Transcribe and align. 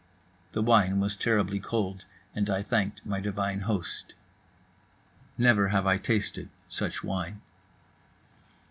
The 0.53 0.63
wine 0.63 0.99
was 0.99 1.15
terribly 1.15 1.59
cold, 1.59 2.05
and 2.33 2.49
I 2.49 2.63
thanked 2.63 3.05
my 3.05 3.19
divine 3.19 3.59
host. 3.59 4.15
Never 5.37 5.67
have 5.67 5.85
I 5.85 5.97
tasted 5.97 6.49
such 6.67 7.03
wine. 7.03 7.39